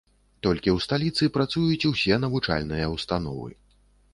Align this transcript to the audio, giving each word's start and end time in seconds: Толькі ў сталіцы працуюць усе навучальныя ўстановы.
Толькі 0.45 0.69
ў 0.71 0.85
сталіцы 0.85 1.29
працуюць 1.35 1.87
усе 1.91 2.19
навучальныя 2.25 2.89
ўстановы. 2.95 3.49